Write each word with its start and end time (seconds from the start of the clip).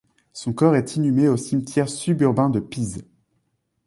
Son 0.33 0.51
corps 0.53 0.75
est 0.75 0.95
inhumé 0.95 1.29
au 1.29 1.37
cimetière 1.37 1.87
suburbain 1.87 2.49
de 2.49 2.59
Pise. 2.59 3.05